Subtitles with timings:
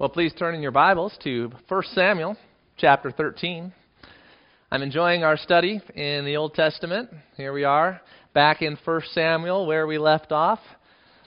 [0.00, 2.34] Well, please turn in your Bibles to 1 Samuel
[2.78, 3.70] chapter 13.
[4.72, 7.10] I'm enjoying our study in the Old Testament.
[7.36, 8.00] Here we are,
[8.32, 10.58] back in 1 Samuel where we left off.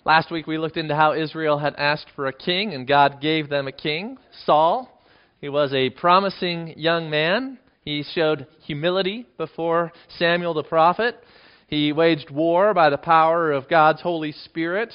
[0.05, 3.47] Last week we looked into how Israel had asked for a king, and God gave
[3.47, 5.03] them a king, Saul.
[5.39, 7.59] He was a promising young man.
[7.85, 11.23] He showed humility before Samuel the prophet.
[11.67, 14.91] He waged war by the power of God's Holy Spirit.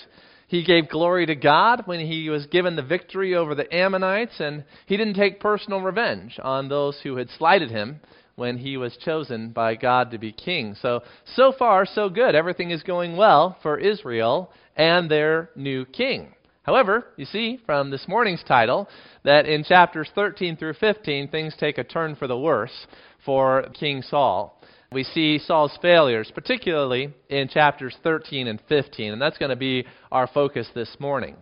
[0.49, 4.65] He gave glory to God when he was given the victory over the Ammonites, and
[4.87, 8.01] he didn't take personal revenge on those who had slighted him
[8.35, 10.75] when he was chosen by God to be king.
[10.81, 11.03] So,
[11.37, 12.35] so far, so good.
[12.35, 16.33] Everything is going well for Israel and their new king.
[16.63, 18.89] However, you see from this morning's title
[19.25, 22.87] that in chapters 13 through 15, things take a turn for the worse
[23.25, 24.58] for King Saul
[24.91, 29.87] we see Saul's failures, particularly in chapters 13 and 15, and that's going to be
[30.11, 31.37] our focus this morning.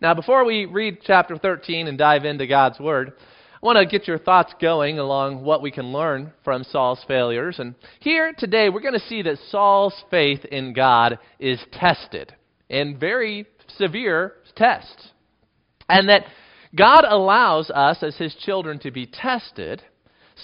[0.00, 4.08] Now, before we read chapter 13 and dive into God's Word, I want to get
[4.08, 7.58] your thoughts going along what we can learn from Saul's failures.
[7.58, 12.34] And here today, we're going to see that Saul's faith in God is tested
[12.68, 15.10] in very severe tests.
[15.88, 16.24] And that
[16.74, 19.82] God allows us as His children to be tested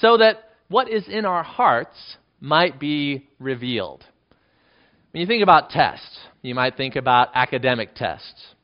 [0.01, 4.05] so that what is in our hearts might be revealed.
[5.13, 8.55] When you think about tests, you might think about academic tests.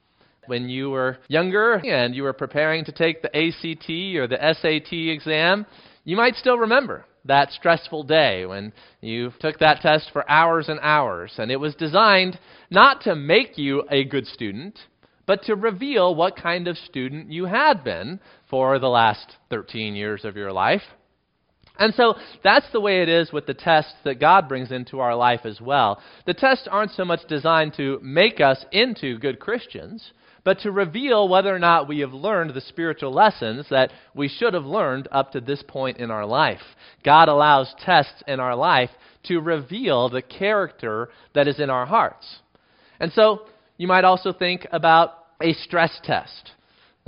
[0.47, 4.93] When you were younger and you were preparing to take the ACT or the SAT
[4.93, 5.65] exam,
[6.05, 10.81] you might still remember that stressful day when you took that test for hours and
[10.83, 11.35] hours.
[11.39, 12.39] And it was designed
[12.71, 14.77] not to make you a good student,
[15.25, 18.19] but to reveal what kind of student you had been
[18.51, 20.83] for the last 13 years of your life.
[21.79, 25.15] And so that's the way it is with the tests that God brings into our
[25.15, 26.01] life as well.
[26.27, 30.13] The tests aren't so much designed to make us into good Christians,
[30.45, 34.55] but to reveal whether or not we have learned the spiritual lessons that we should
[34.55, 36.63] have learned up to this point in our life.
[37.05, 38.91] God allows tests in our life
[39.25, 42.39] to reveal the character that is in our hearts.
[42.99, 43.43] And so
[43.77, 46.53] you might also think about a stress test.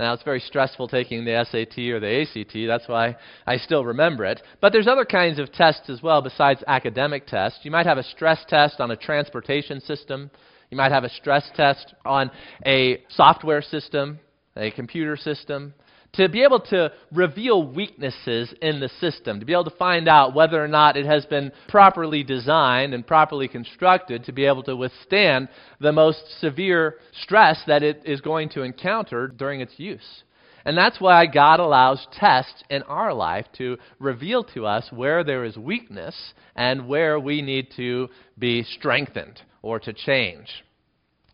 [0.01, 2.57] Now, it's very stressful taking the SAT or the ACT.
[2.65, 4.41] That's why I still remember it.
[4.59, 7.59] But there's other kinds of tests as well besides academic tests.
[7.61, 10.31] You might have a stress test on a transportation system.
[10.71, 12.31] You might have a stress test on
[12.65, 14.19] a software system,
[14.55, 15.75] a computer system
[16.13, 20.35] to be able to reveal weaknesses in the system, to be able to find out
[20.35, 24.75] whether or not it has been properly designed and properly constructed to be able to
[24.75, 25.47] withstand
[25.79, 30.23] the most severe stress that it is going to encounter during its use.
[30.65, 35.43] And that's why God allows tests in our life to reveal to us where there
[35.43, 40.47] is weakness and where we need to be strengthened or to change.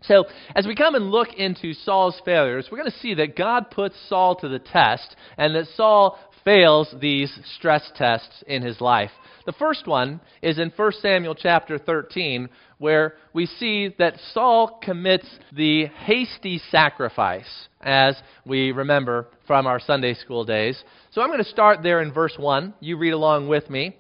[0.04, 0.26] So,
[0.56, 3.96] as we come and look into Saul's failures, we're going to see that God puts
[4.08, 9.12] Saul to the test and that Saul fails these stress tests in his life.
[9.46, 12.48] The first one is in 1 Samuel chapter 13,
[12.78, 18.16] where we see that Saul commits the hasty sacrifice, as
[18.46, 20.82] we remember from our Sunday school days.
[21.12, 22.76] So I'm going to start there in verse 1.
[22.80, 23.98] You read along with me,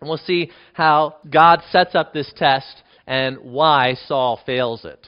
[0.00, 5.06] and we'll see how God sets up this test and why Saul fails it.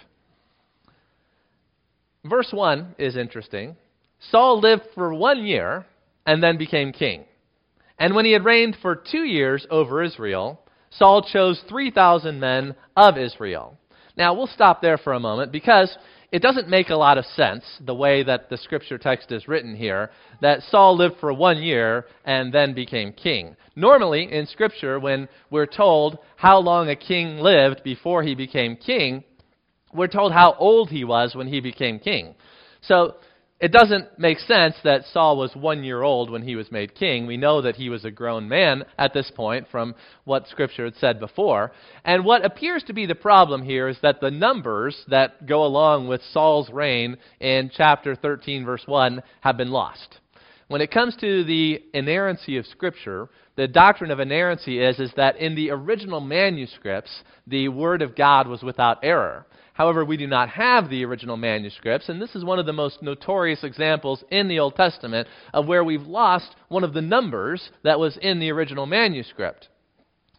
[2.29, 3.77] Verse 1 is interesting.
[4.31, 5.87] Saul lived for one year
[6.27, 7.25] and then became king.
[7.99, 10.61] And when he had reigned for two years over Israel,
[10.91, 13.79] Saul chose 3,000 men of Israel.
[14.17, 15.97] Now, we'll stop there for a moment because
[16.33, 19.77] it doesn't make a lot of sense, the way that the scripture text is written
[19.77, 20.11] here,
[20.41, 23.57] that Saul lived for one year and then became king.
[23.77, 29.23] Normally, in scripture, when we're told how long a king lived before he became king,
[29.93, 32.35] we're told how old he was when he became king.
[32.83, 33.17] So
[33.59, 37.27] it doesn't make sense that Saul was one year old when he was made king.
[37.27, 40.97] We know that he was a grown man at this point from what Scripture had
[40.97, 41.73] said before.
[42.05, 46.07] And what appears to be the problem here is that the numbers that go along
[46.07, 50.19] with Saul's reign in chapter 13, verse 1, have been lost.
[50.69, 55.37] When it comes to the inerrancy of Scripture, the doctrine of inerrancy is, is that
[55.37, 59.47] in the original manuscripts, the Word of God was without error.
[59.77, 63.03] However, we do not have the original manuscripts, and this is one of the most
[63.03, 68.01] notorious examples in the Old Testament of where we've lost one of the numbers that
[68.01, 69.69] was in the original manuscript.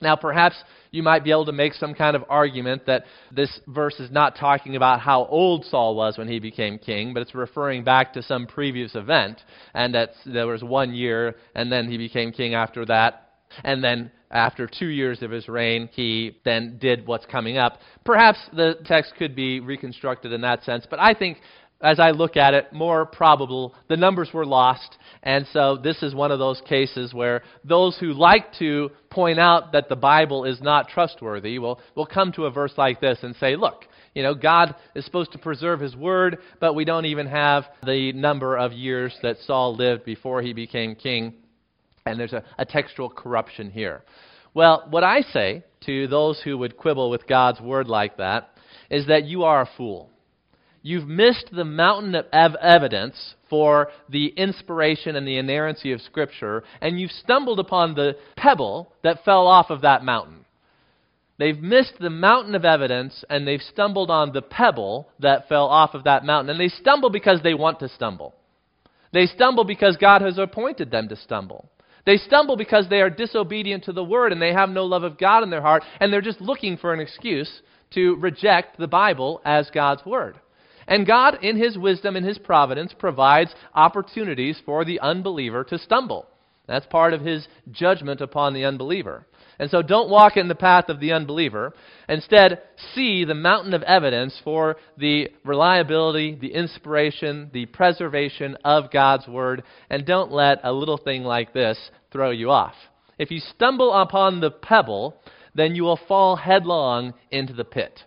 [0.01, 0.55] Now, perhaps
[0.89, 4.37] you might be able to make some kind of argument that this verse is not
[4.37, 8.23] talking about how old Saul was when he became king, but it's referring back to
[8.23, 9.39] some previous event,
[9.75, 13.29] and that there was one year, and then he became king after that.
[13.63, 17.79] And then after two years of his reign, he then did what's coming up.
[18.05, 21.37] Perhaps the text could be reconstructed in that sense, but I think
[21.81, 23.75] as I look at it, more probable.
[23.87, 28.13] The numbers were lost, and so this is one of those cases where those who
[28.13, 32.51] like to point out that the Bible is not trustworthy will, will come to a
[32.51, 33.85] verse like this and say, look,
[34.15, 38.11] you know, God is supposed to preserve his word, but we don't even have the
[38.13, 41.35] number of years that Saul lived before he became king,
[42.09, 44.03] and there's a, a textual corruption here.
[44.53, 48.49] Well, what I say to those who would quibble with God's word like that
[48.89, 50.09] is that you are a fool
[50.87, 56.63] you've missed the mountain of ev- evidence for the inspiration and the inerrancy of Scripture,
[56.81, 60.45] and you've stumbled upon the pebble that fell off of that mountain.
[61.37, 65.93] They've missed the mountain of evidence, and they've stumbled on the pebble that fell off
[65.93, 66.49] of that mountain.
[66.49, 68.33] And they stumble because they want to stumble.
[69.13, 71.69] They stumble because God has appointed them to stumble.
[72.07, 75.17] They stumble because they are disobedient to the word and they have no love of
[75.17, 77.61] God in their heart, and they're just looking for an excuse
[77.95, 80.39] to reject the Bible as God's word.
[80.87, 86.27] And God, in His wisdom and His providence, provides opportunities for the unbeliever to stumble.
[86.65, 89.25] That's part of His judgment upon the unbeliever.
[89.59, 91.73] And so don't walk in the path of the unbeliever.
[92.07, 92.61] Instead,
[92.93, 99.63] see the mountain of evidence for the reliability, the inspiration, the preservation of God's Word,
[99.89, 101.77] and don't let a little thing like this
[102.11, 102.75] throw you off.
[103.17, 105.17] If you stumble upon the pebble,
[105.55, 107.99] then you will fall headlong into the pit.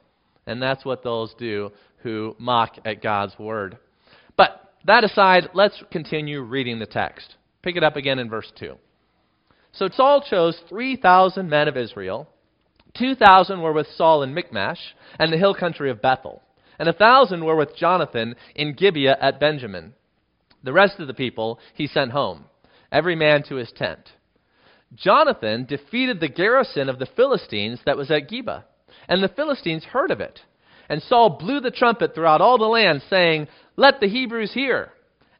[0.46, 1.72] And that's what those do
[2.02, 3.76] who mock at God's word.
[4.36, 7.34] But that aside, let's continue reading the text.
[7.62, 8.76] Pick it up again in verse 2.
[9.72, 12.28] So Saul chose 3,000 men of Israel.
[12.98, 16.42] 2,000 were with Saul in Michmash and the hill country of Bethel,
[16.78, 19.94] and a 1,000 were with Jonathan in Gibeah at Benjamin.
[20.64, 22.44] The rest of the people he sent home,
[22.90, 24.10] every man to his tent.
[24.94, 28.64] Jonathan defeated the garrison of the Philistines that was at Geba,
[29.08, 30.40] and the Philistines heard of it.
[30.88, 33.46] And Saul blew the trumpet throughout all the land, saying,
[33.76, 34.90] Let the Hebrews hear.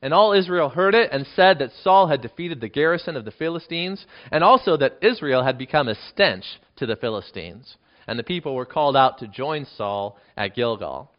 [0.02, 3.30] And all Israel heard it and said that Saul had defeated the garrison of the
[3.30, 6.44] Philistines, and also that Israel had become a stench
[6.76, 7.76] to the Philistines.
[8.06, 11.10] And the people were called out to join Saul at Gilgal.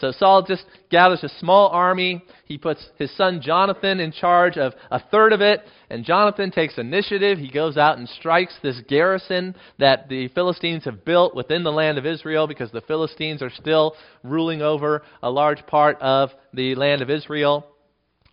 [0.00, 2.24] So Saul just gathers a small army.
[2.46, 6.78] He puts his son Jonathan in charge of a third of it, and Jonathan takes
[6.78, 7.38] initiative.
[7.38, 11.98] He goes out and strikes this garrison that the Philistines have built within the land
[11.98, 13.94] of Israel because the Philistines are still
[14.24, 17.66] ruling over a large part of the land of Israel.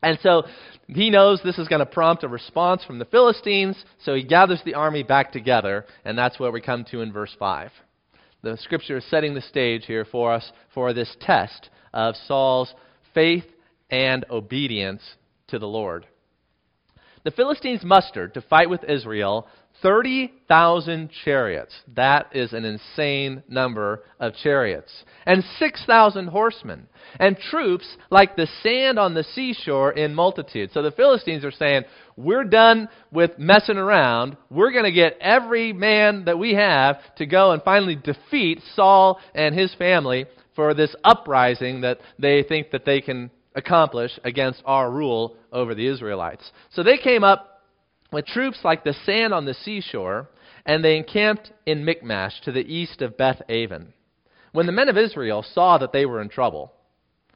[0.01, 0.44] And so
[0.88, 4.62] he knows this is going to prompt a response from the Philistines, so he gathers
[4.63, 7.72] the army back together, and that's where we come to in verse 5
[8.42, 12.74] the scripture is setting the stage here for us for this test of Saul's
[13.13, 13.46] faith
[13.90, 15.01] and obedience
[15.48, 16.06] to the Lord.
[17.25, 19.48] The Philistines mustered to fight with Israel
[19.81, 21.74] 30,000 chariots.
[21.96, 24.92] That is an insane number of chariots.
[25.26, 26.88] And 6,000 horsemen.
[27.20, 30.72] And troops like the sand on the seashore in multitude.
[30.74, 31.84] So the Philistines are saying,
[32.16, 34.36] we're done with messing around.
[34.50, 39.20] We're going to get every man that we have to go and finally defeat Saul
[39.34, 44.92] and his family for this uprising that they think that they can accomplish against our
[44.92, 46.52] rule over the Israelites.
[46.72, 47.59] So they came up
[48.12, 50.30] with troops like the sand on the seashore,
[50.66, 53.94] and they encamped in Michmash to the east of Beth Aven.
[54.52, 56.74] When the men of Israel saw that they were in trouble,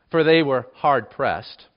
[0.10, 1.68] for they were hard pressed,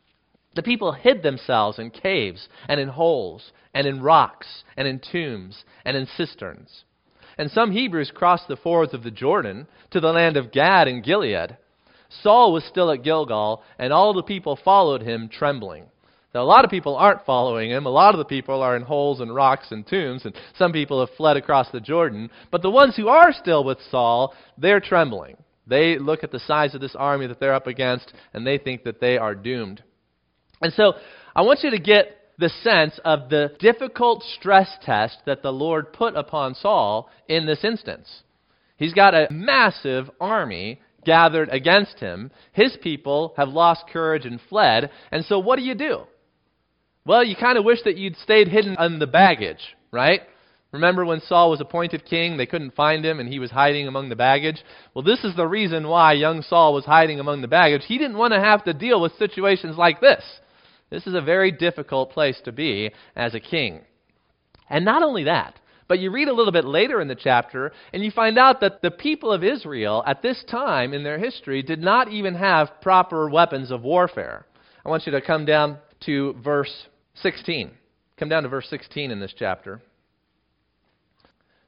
[0.55, 5.65] the people hid themselves in caves and in holes and in rocks and in tombs
[5.85, 6.85] and in cisterns.
[7.37, 11.05] And some Hebrews crossed the fords of the Jordan to the land of Gad and
[11.05, 11.59] Gilead.
[12.09, 15.85] Saul was still at Gilgal, and all the people followed him trembling.
[16.37, 17.87] Now, a lot of people aren't following him.
[17.87, 21.01] A lot of the people are in holes and rocks and tombs, and some people
[21.01, 22.29] have fled across the Jordan.
[22.51, 25.39] But the ones who are still with Saul, they're trembling.
[25.67, 28.85] They look at the size of this army that they're up against, and they think
[28.85, 29.83] that they are doomed.
[30.61, 30.93] And so,
[31.35, 35.95] I want you to get the sense of the difficult stress test that the Lord
[35.95, 38.25] put upon Saul in this instance.
[38.77, 42.31] He's got a massive army gathered against him.
[42.53, 44.91] His people have lost courage and fled.
[45.11, 46.03] And so, what do you do?
[47.07, 50.23] Well, you kind of wish that you'd stayed hidden in the baggage, right?
[50.73, 54.09] Remember when Saul was appointed king, they couldn't find him and he was hiding among
[54.09, 54.63] the baggage?
[54.93, 57.83] Well, this is the reason why young Saul was hiding among the baggage.
[57.87, 60.23] He didn't want to have to deal with situations like this.
[60.91, 63.83] This is a very difficult place to be as a king.
[64.69, 68.05] And not only that, but you read a little bit later in the chapter and
[68.05, 71.81] you find out that the people of Israel at this time in their history did
[71.81, 74.45] not even have proper weapons of warfare.
[74.85, 76.87] I want you to come down to verse
[77.23, 77.71] 16.
[78.19, 79.81] Come down to verse 16 in this chapter.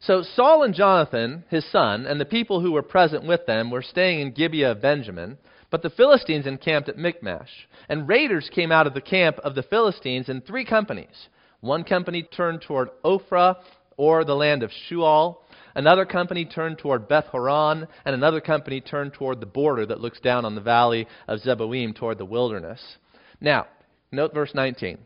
[0.00, 3.82] So Saul and Jonathan, his son, and the people who were present with them were
[3.82, 5.38] staying in Gibeah of Benjamin.
[5.70, 9.62] But the Philistines encamped at Michmash, and raiders came out of the camp of the
[9.62, 11.28] Philistines in three companies.
[11.60, 13.56] One company turned toward Ophrah,
[13.98, 15.38] or the land of Shual.
[15.74, 20.20] Another company turned toward Beth Horon, and another company turned toward the border that looks
[20.20, 22.80] down on the valley of Zeboim toward the wilderness.
[23.40, 23.66] Now,
[24.10, 24.98] note verse 19.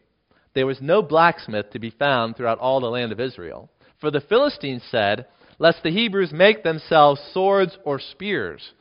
[0.54, 3.70] There was no blacksmith to be found throughout all the land of Israel.
[4.00, 5.26] For the Philistines said,
[5.58, 8.72] Lest the Hebrews make themselves swords or spears.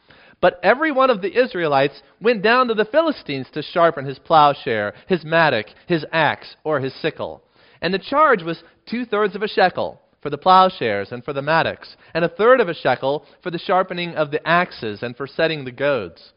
[0.41, 4.93] But every one of the Israelites went down to the Philistines to sharpen his plowshare,
[5.07, 7.43] his mattock, his axe, or his sickle.
[7.81, 11.41] And the charge was two thirds of a shekel for the plowshares and for the
[11.41, 15.27] mattocks, and a third of a shekel for the sharpening of the axes and for
[15.27, 16.33] setting the goads.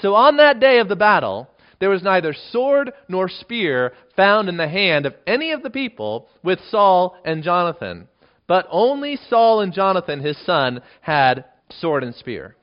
[0.00, 1.48] So on that day of the battle,
[1.82, 6.28] there was neither sword nor spear found in the hand of any of the people
[6.42, 8.06] with Saul and Jonathan,
[8.46, 12.56] but only Saul and Jonathan, his son, had sword and spear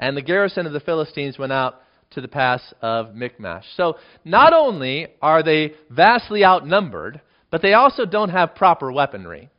[0.00, 3.64] and the garrison of the Philistines went out to the pass of Michmash.
[3.76, 9.50] So not only are they vastly outnumbered, but they also don't have proper weaponry.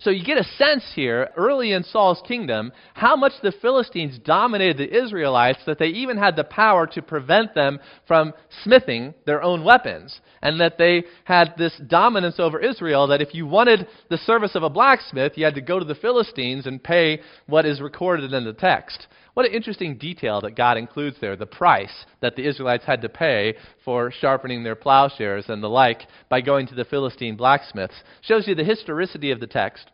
[0.00, 4.78] So you get a sense here, early in Saul's kingdom, how much the Philistines dominated
[4.78, 8.32] the Israelites that they even had the power to prevent them from
[8.64, 10.20] smithing their own weapons.
[10.40, 14.62] And that they had this dominance over Israel that if you wanted the service of
[14.62, 18.44] a blacksmith, you had to go to the Philistines and pay what is recorded in
[18.44, 19.06] the text.
[19.34, 23.08] What an interesting detail that God includes there the price that the Israelites had to
[23.08, 27.94] pay for sharpening their plowshares and the like by going to the Philistine blacksmiths.
[28.22, 29.90] Shows you the historicity of the text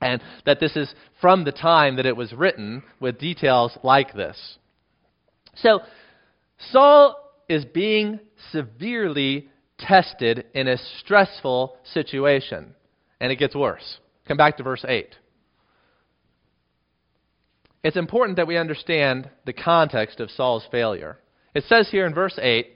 [0.00, 4.58] and that this is from the time that it was written with details like this.
[5.56, 5.80] So,
[6.70, 7.16] Saul
[7.48, 8.20] is being
[8.52, 12.74] severely tested in a stressful situation,
[13.20, 13.98] and it gets worse.
[14.26, 15.14] Come back to verse 8
[17.86, 21.20] it's important that we understand the context of Saul's failure.
[21.54, 22.66] It says here in verse 8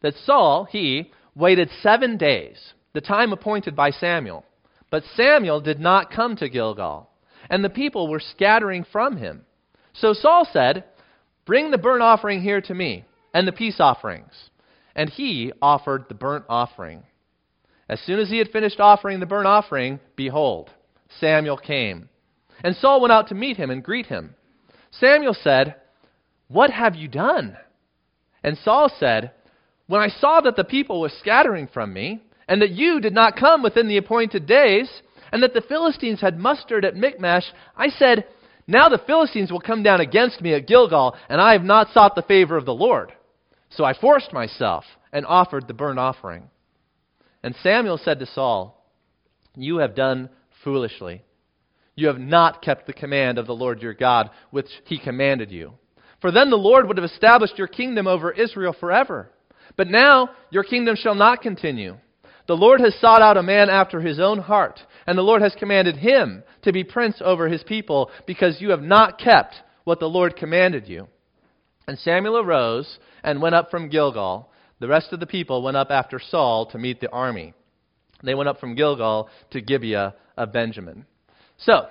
[0.00, 4.42] that Saul, he, waited seven days, the time appointed by Samuel.
[4.90, 7.10] But Samuel did not come to Gilgal,
[7.50, 9.44] and the people were scattering from him.
[9.92, 10.84] So Saul said,
[11.44, 13.04] Bring the burnt offering here to me,
[13.34, 14.32] and the peace offerings.
[14.96, 17.02] And he offered the burnt offering.
[17.86, 20.70] As soon as he had finished offering the burnt offering, behold,
[21.20, 22.08] Samuel came.
[22.62, 24.34] And Saul went out to meet him and greet him.
[25.00, 25.76] Samuel said,
[26.48, 27.56] What have you done?
[28.42, 29.32] And Saul said,
[29.86, 33.36] When I saw that the people were scattering from me, and that you did not
[33.36, 34.88] come within the appointed days,
[35.32, 37.44] and that the Philistines had mustered at Michmash,
[37.76, 38.26] I said,
[38.66, 42.14] Now the Philistines will come down against me at Gilgal, and I have not sought
[42.14, 43.12] the favor of the Lord.
[43.70, 46.50] So I forced myself and offered the burnt offering.
[47.42, 48.80] And Samuel said to Saul,
[49.56, 50.28] You have done
[50.62, 51.22] foolishly.
[51.96, 55.72] You have not kept the command of the Lord your God, which he commanded you.
[56.20, 59.30] For then the Lord would have established your kingdom over Israel forever.
[59.76, 61.96] But now your kingdom shall not continue.
[62.46, 65.54] The Lord has sought out a man after his own heart, and the Lord has
[65.54, 70.08] commanded him to be prince over his people, because you have not kept what the
[70.08, 71.08] Lord commanded you.
[71.86, 74.50] And Samuel arose and went up from Gilgal.
[74.80, 77.54] The rest of the people went up after Saul to meet the army.
[78.22, 81.06] They went up from Gilgal to Gibeah of Benjamin.
[81.58, 81.88] So,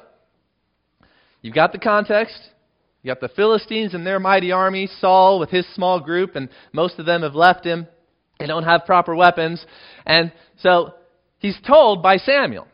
[1.41, 2.37] you've got the context.
[3.01, 6.99] You got the Philistines and their mighty army, Saul with his small group, and most
[6.99, 7.87] of them have left him.
[8.39, 9.63] They don't have proper weapons.
[10.05, 10.93] And so
[11.39, 12.67] he's told by Samuel,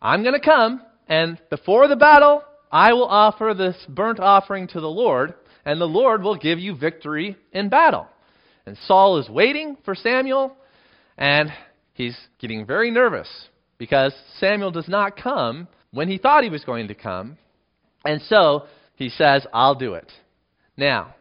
[0.00, 4.80] I'm going to come, and before the battle, I will offer this burnt offering to
[4.80, 8.06] the Lord, and the Lord will give you victory in battle.
[8.66, 10.54] And Saul is waiting for Samuel,
[11.16, 11.50] and
[11.94, 13.28] he's getting very nervous
[13.78, 17.38] because Samuel does not come when he thought he was going to come.
[18.04, 18.64] And so
[18.96, 20.12] he says, I'll do it.
[20.76, 21.14] Now,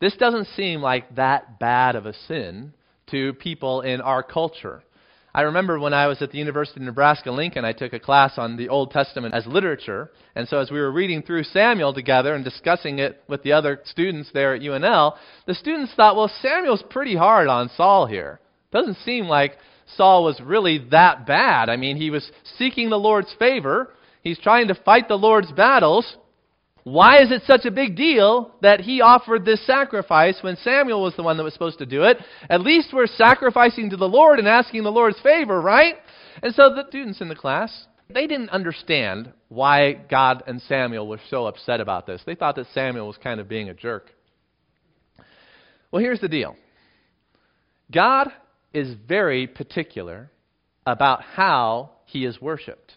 [0.00, 2.72] this doesn't seem like that bad of a sin
[3.10, 4.82] to people in our culture.
[5.34, 8.34] I remember when I was at the University of Nebraska Lincoln, I took a class
[8.36, 10.12] on the Old Testament as literature.
[10.36, 13.80] And so as we were reading through Samuel together and discussing it with the other
[13.84, 15.16] students there at UNL,
[15.46, 18.38] the students thought, well, Samuel's pretty hard on Saul here.
[18.70, 19.56] Doesn't seem like
[19.96, 21.68] Saul was really that bad.
[21.68, 23.90] I mean, he was seeking the Lord's favor,
[24.24, 26.16] He's trying to fight the Lord's battles.
[26.82, 31.14] Why is it such a big deal that he offered this sacrifice when Samuel was
[31.14, 32.18] the one that was supposed to do it?
[32.48, 35.94] At least we're sacrificing to the Lord and asking the Lord's favor, right?
[36.42, 41.20] And so the students in the class, they didn't understand why God and Samuel were
[41.30, 42.22] so upset about this.
[42.26, 44.10] They thought that Samuel was kind of being a jerk.
[45.90, 46.56] Well, here's the deal
[47.90, 48.28] God
[48.72, 50.30] is very particular
[50.86, 52.94] about how he is worshiped.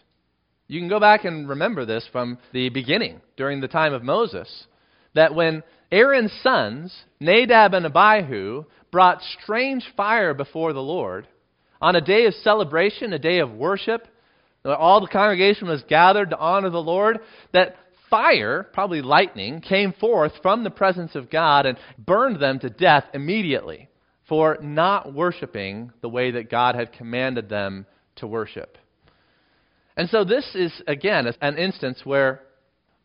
[0.68, 4.66] You can go back and remember this from the beginning, during the time of Moses,
[5.14, 11.26] that when Aaron's sons, Nadab and Abihu, brought strange fire before the Lord
[11.80, 14.06] on a day of celebration, a day of worship,
[14.64, 17.20] all the congregation was gathered to honor the Lord,
[17.52, 17.76] that
[18.10, 23.04] fire, probably lightning, came forth from the presence of God and burned them to death
[23.14, 23.88] immediately
[24.28, 28.76] for not worshiping the way that God had commanded them to worship.
[29.98, 32.42] And so this is, again, an instance where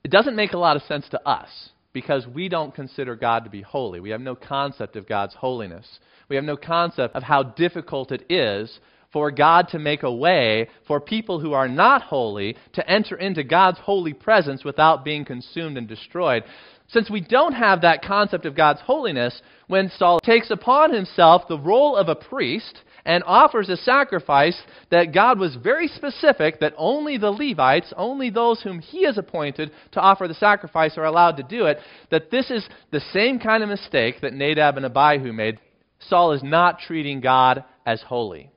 [0.04, 1.50] it doesn't make a lot of sense to us
[1.92, 4.00] because we don't consider God to be holy.
[4.00, 5.88] We have no concept of God's holiness.
[6.30, 8.80] We have no concept of how difficult it is
[9.12, 13.44] for God to make a way for people who are not holy to enter into
[13.44, 16.44] God's holy presence without being consumed and destroyed.
[16.90, 21.58] Since we don't have that concept of God's holiness, when Saul takes upon himself the
[21.58, 27.18] role of a priest and offers a sacrifice that God was very specific that only
[27.18, 31.44] the Levites, only those whom he has appointed to offer the sacrifice are allowed to
[31.44, 31.80] do it,
[32.12, 35.60] that this is the same kind of mistake that Nadab and Abihu made.
[36.08, 38.50] Saul is not treating God as holy.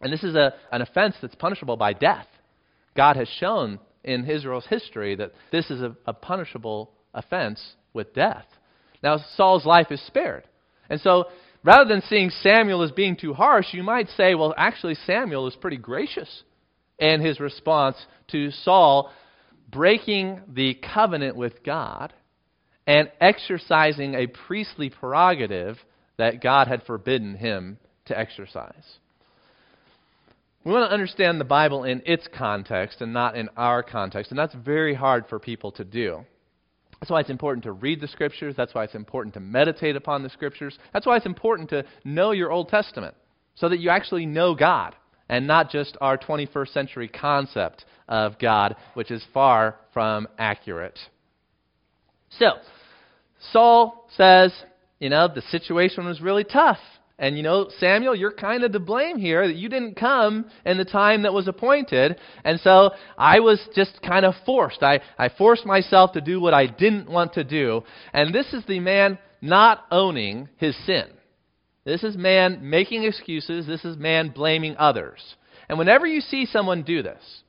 [0.00, 2.26] And this is a, an offense that's punishable by death.
[2.96, 8.46] God has shown in Israel's history that this is a, a punishable offense with death.
[9.02, 10.44] Now, Saul's life is spared.
[10.90, 11.26] And so,
[11.62, 15.56] rather than seeing Samuel as being too harsh, you might say, well, actually, Samuel is
[15.56, 16.42] pretty gracious
[16.98, 17.96] in his response
[18.28, 19.12] to Saul
[19.70, 22.12] breaking the covenant with God
[22.86, 25.76] and exercising a priestly prerogative
[26.16, 28.98] that God had forbidden him to exercise.
[30.64, 34.38] We want to understand the Bible in its context and not in our context, and
[34.38, 36.24] that's very hard for people to do.
[37.00, 38.54] That's why it's important to read the Scriptures.
[38.56, 40.78] That's why it's important to meditate upon the Scriptures.
[40.92, 43.14] That's why it's important to know your Old Testament
[43.54, 44.94] so that you actually know God
[45.28, 50.98] and not just our 21st century concept of God, which is far from accurate.
[52.38, 52.52] So,
[53.52, 54.52] Saul says,
[54.98, 56.78] you know, the situation was really tough.
[57.18, 60.78] And you know, Samuel, you're kind of to blame here that you didn't come in
[60.78, 62.16] the time that was appointed.
[62.44, 64.82] And so I was just kind of forced.
[64.82, 67.82] I, I forced myself to do what I didn't want to do.
[68.12, 71.06] And this is the man not owning his sin.
[71.84, 73.66] This is man making excuses.
[73.66, 75.20] This is man blaming others.
[75.68, 77.42] And whenever you see someone do this,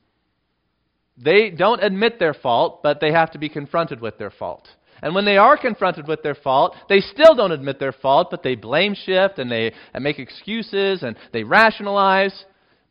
[1.16, 4.66] they don't admit their fault, but they have to be confronted with their fault.
[5.02, 8.42] And when they are confronted with their fault, they still don't admit their fault, but
[8.42, 12.44] they blame shift and they and make excuses and they rationalize.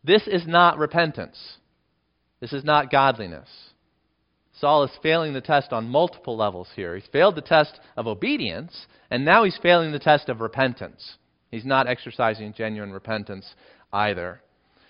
[0.04, 1.38] This is not repentance.
[2.40, 3.50] This is not godliness.
[4.60, 6.96] Saul is failing the test on multiple levels here.
[6.96, 11.18] He's failed the test of obedience, and now he's failing the test of repentance.
[11.50, 13.56] He's not exercising genuine repentance
[13.94, 14.42] either.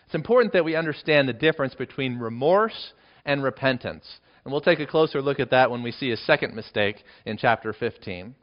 [0.06, 2.94] It's important that we understand the difference between remorse
[3.26, 4.06] and repentance.
[4.44, 7.38] And we'll take a closer look at that when we see a second mistake in
[7.38, 8.36] chapter 15.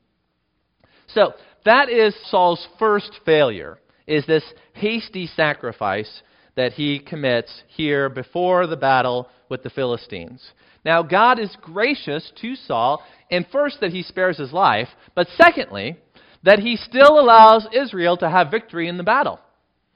[1.09, 6.23] So, that is Saul's first failure, is this hasty sacrifice
[6.57, 10.53] that he commits here before the battle with the Philistines.
[10.85, 15.97] Now, God is gracious to Saul, in first, that he spares his life, but secondly,
[16.45, 19.41] that he still allows Israel to have victory in the battle.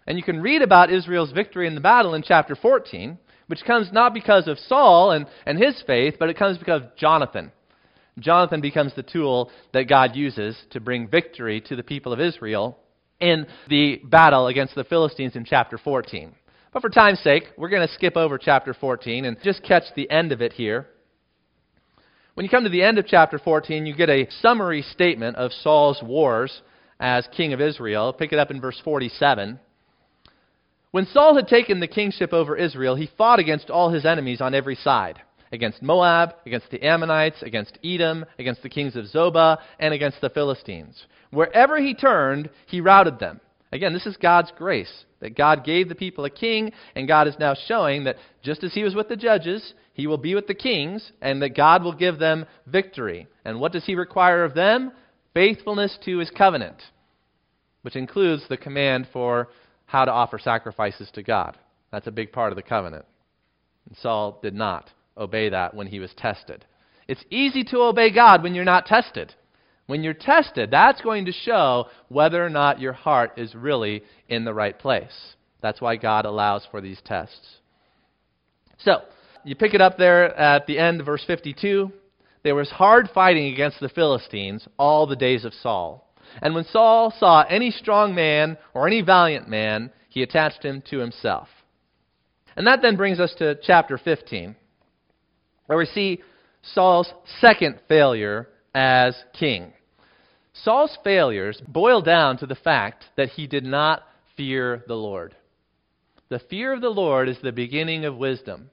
[0.06, 3.18] And you can read about Israel's victory in the battle in chapter 14
[3.50, 6.96] which comes not because of Saul and, and his faith, but it comes because of
[6.96, 7.50] Jonathan.
[8.20, 12.78] Jonathan becomes the tool that God uses to bring victory to the people of Israel
[13.18, 16.32] in the battle against the Philistines in chapter 14.
[16.72, 20.08] But for time's sake, we're going to skip over chapter 14 and just catch the
[20.08, 20.86] end of it here.
[22.34, 25.50] When you come to the end of chapter 14, you get a summary statement of
[25.50, 26.62] Saul's wars
[27.00, 28.12] as king of Israel.
[28.12, 29.58] Pick it up in verse 47.
[30.90, 34.54] When Saul had taken the kingship over Israel, he fought against all his enemies on
[34.54, 35.20] every side
[35.52, 40.30] against Moab, against the Ammonites, against Edom, against the kings of Zobah, and against the
[40.30, 41.06] Philistines.
[41.30, 43.40] Wherever he turned, he routed them.
[43.72, 47.38] Again, this is God's grace, that God gave the people a king, and God is
[47.38, 50.54] now showing that just as he was with the judges, he will be with the
[50.54, 53.28] kings, and that God will give them victory.
[53.44, 54.92] And what does he require of them?
[55.34, 56.82] Faithfulness to his covenant,
[57.82, 59.48] which includes the command for
[59.90, 61.58] how to offer sacrifices to God.
[61.90, 63.04] That's a big part of the covenant.
[63.88, 66.64] And Saul did not obey that when he was tested.
[67.08, 69.34] It's easy to obey God when you're not tested.
[69.86, 74.44] When you're tested, that's going to show whether or not your heart is really in
[74.44, 75.34] the right place.
[75.60, 77.56] That's why God allows for these tests.
[78.78, 79.02] So,
[79.44, 81.90] you pick it up there at the end verse 52.
[82.44, 86.09] There was hard fighting against the Philistines all the days of Saul.
[86.42, 90.98] And when Saul saw any strong man or any valiant man, he attached him to
[90.98, 91.48] himself.
[92.56, 94.56] And that then brings us to chapter 15,
[95.66, 96.20] where we see
[96.62, 99.72] Saul's second failure as king.
[100.52, 104.02] Saul's failures boil down to the fact that he did not
[104.36, 105.36] fear the Lord.
[106.28, 108.70] The fear of the Lord is the beginning of wisdom.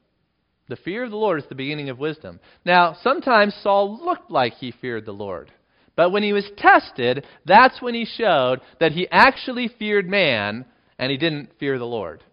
[0.70, 2.40] The fear of the Lord is the beginning of wisdom.
[2.66, 5.52] Now, sometimes Saul looked like he feared the Lord.
[5.98, 10.64] But when he was tested, that's when he showed that he actually feared man
[10.98, 12.24] and he didn't fear the Lord.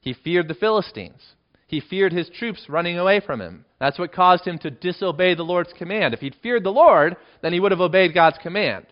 [0.00, 1.22] He feared the Philistines.
[1.68, 3.64] He feared his troops running away from him.
[3.78, 6.14] That's what caused him to disobey the Lord's command.
[6.14, 8.86] If he'd feared the Lord, then he would have obeyed God's command.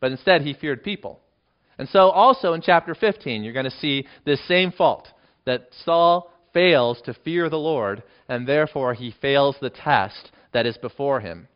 [0.00, 1.20] But instead, he feared people.
[1.78, 5.06] And so, also in chapter 15, you're going to see this same fault
[5.44, 10.76] that Saul fails to fear the Lord, and therefore he fails the test that is
[10.78, 11.46] before him.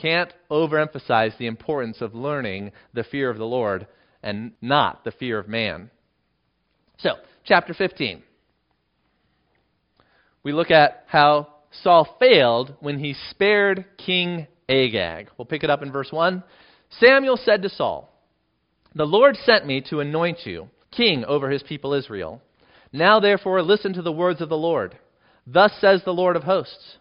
[0.00, 3.86] Can't overemphasize the importance of learning the fear of the Lord
[4.22, 5.90] and not the fear of man.
[6.98, 7.10] So,
[7.44, 8.22] chapter 15.
[10.42, 11.48] We look at how
[11.82, 15.30] Saul failed when he spared King Agag.
[15.36, 16.42] We'll pick it up in verse 1.
[17.00, 18.12] Samuel said to Saul,
[18.94, 22.40] The Lord sent me to anoint you king over his people Israel.
[22.92, 24.96] Now, therefore, listen to the words of the Lord.
[25.46, 26.96] Thus says the Lord of hosts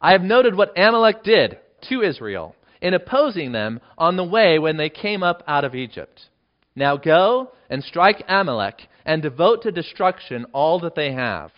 [0.00, 4.76] I have noted what Amalek did to Israel in opposing them on the way when
[4.76, 6.28] they came up out of Egypt.
[6.76, 11.50] Now go and strike Amalek and devote to destruction all that they have.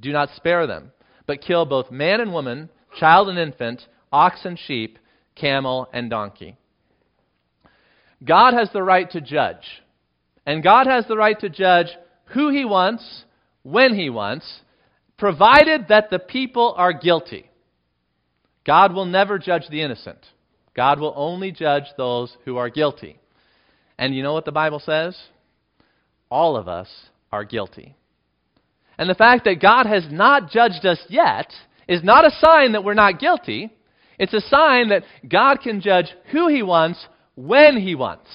[0.00, 0.92] Do not spare them,
[1.26, 4.98] but kill both man and woman, child and infant, ox and sheep,
[5.34, 6.56] camel and donkey.
[8.24, 9.82] God has the right to judge.
[10.46, 11.88] And God has the right to judge
[12.26, 13.24] who he wants,
[13.62, 14.60] when he wants,
[15.16, 17.48] provided that the people are guilty.
[18.64, 20.18] God will never judge the innocent.
[20.74, 23.18] God will only judge those who are guilty.
[23.98, 25.16] And you know what the Bible says?
[26.30, 26.88] All of us
[27.30, 27.94] are guilty.
[28.98, 31.52] And the fact that God has not judged us yet
[31.88, 33.70] is not a sign that we're not guilty.
[34.18, 38.28] It's a sign that God can judge who He wants when He wants.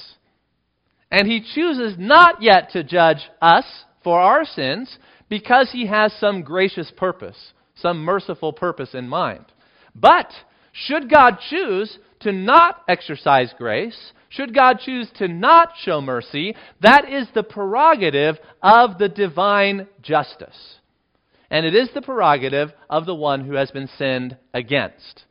[1.09, 3.65] And He chooses not yet to judge us
[4.03, 4.97] for our sins
[5.29, 9.45] because He has some gracious purpose, some merciful purpose in mind.
[9.99, 10.31] But
[10.71, 17.09] should God choose to not exercise grace, should God choose to not show mercy, that
[17.09, 20.75] is the prerogative of the divine justice.
[21.49, 25.23] And it is the prerogative of the one who has been sinned against.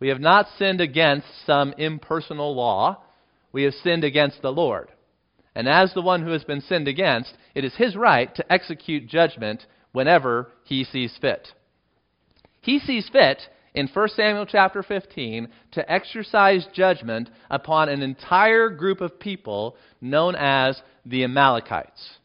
[0.00, 3.02] We have not sinned against some impersonal law.
[3.52, 4.88] We have sinned against the Lord.
[5.54, 9.06] And as the one who has been sinned against, it is his right to execute
[9.06, 11.48] judgment whenever he sees fit.
[12.62, 13.42] He sees fit
[13.74, 20.34] in 1 Samuel chapter 15 to exercise judgment upon an entire group of people known
[20.34, 22.18] as the Amalekites.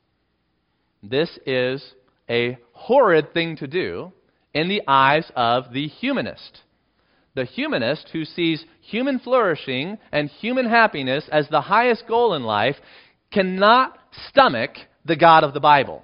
[1.01, 1.83] This is
[2.29, 4.11] a horrid thing to do
[4.53, 6.61] in the eyes of the humanist.
[7.35, 12.75] The humanist who sees human flourishing and human happiness as the highest goal in life
[13.31, 13.97] cannot
[14.29, 14.71] stomach
[15.05, 16.03] the God of the Bible.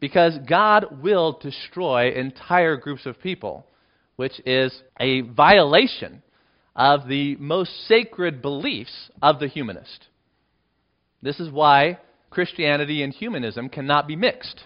[0.00, 3.66] Because God will destroy entire groups of people
[4.16, 6.22] which is a violation
[6.76, 10.08] of the most sacred beliefs of the humanist.
[11.22, 11.98] This is why
[12.30, 14.64] Christianity and humanism cannot be mixed.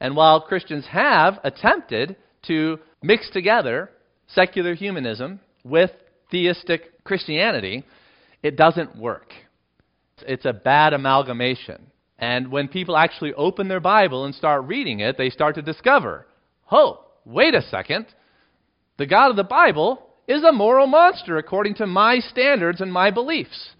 [0.00, 2.16] And while Christians have attempted
[2.46, 3.90] to mix together
[4.28, 5.90] secular humanism with
[6.30, 7.84] theistic Christianity,
[8.42, 9.32] it doesn't work.
[10.22, 11.90] It's a bad amalgamation.
[12.18, 16.26] And when people actually open their Bible and start reading it, they start to discover
[16.72, 18.06] oh, wait a second.
[19.00, 23.10] The God of the Bible is a moral monster according to my standards and my
[23.10, 23.70] beliefs.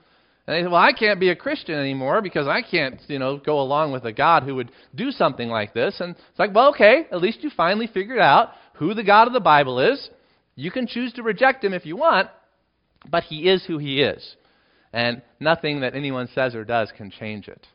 [0.47, 3.37] And they say, well, I can't be a Christian anymore because I can't, you know,
[3.37, 6.01] go along with a God who would do something like this.
[6.01, 9.35] And it's like, well, okay, at least you finally figured out who the God of
[9.35, 10.09] the Bible is.
[10.55, 12.31] You can choose to reject him if you want,
[13.07, 14.37] but he is who he is.
[14.95, 17.67] And nothing that anyone says or does can change it.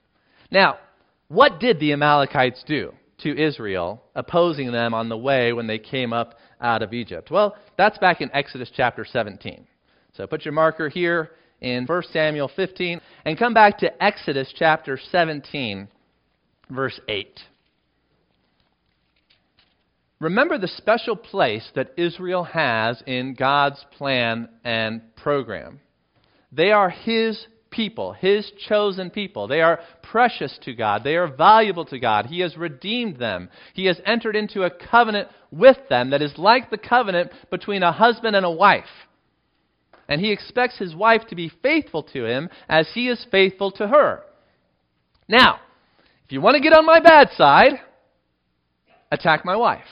[0.49, 0.79] Now,
[1.27, 6.13] what did the Amalekites do to Israel, opposing them on the way when they came
[6.13, 7.31] up out of Egypt?
[7.31, 9.65] Well, that's back in Exodus chapter 17.
[10.13, 14.99] So put your marker here in 1 Samuel 15 and come back to Exodus chapter
[15.11, 15.87] 17,
[16.69, 17.39] verse 8.
[20.19, 25.81] Remember the special place that Israel has in God's plan and program.
[26.51, 27.45] They are His
[27.75, 29.47] people, His chosen people.
[29.47, 31.03] They are precious to God.
[31.03, 32.27] They are valuable to God.
[32.27, 33.49] He has redeemed them.
[33.73, 37.91] He has entered into a covenant with them that is like the covenant between a
[37.91, 38.85] husband and a wife.
[40.07, 43.87] And He expects His wife to be faithful to Him as He is faithful to
[43.87, 44.23] her.
[45.27, 45.59] Now,
[46.25, 47.73] if you want to get on my bad side,
[49.11, 49.85] attack my wife.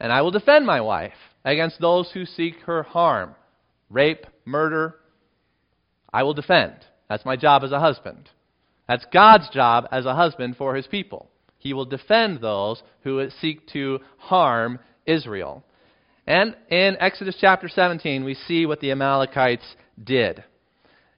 [0.00, 1.12] And I will defend my wife
[1.44, 3.34] against those who seek her harm.
[3.90, 4.96] rape, murder,
[6.12, 6.74] I will defend.
[7.08, 8.30] That's my job as a husband.
[8.86, 11.28] That's God's job as a husband for his people.
[11.58, 15.64] He will defend those who seek to harm Israel.
[16.26, 20.44] And in Exodus chapter 17, we see what the Amalekites did.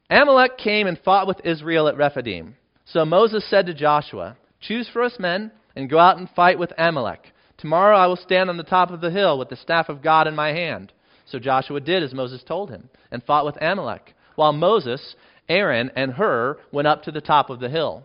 [0.09, 2.57] Amalek came and fought with Israel at Rephidim.
[2.85, 6.72] So Moses said to Joshua, Choose for us men and go out and fight with
[6.76, 7.33] Amalek.
[7.59, 10.26] Tomorrow I will stand on the top of the hill with the staff of God
[10.26, 10.92] in my hand.
[11.26, 15.14] So Joshua did as Moses told him and fought with Amalek, while Moses,
[15.49, 18.05] Aaron, and Hur went up to the top of the hill.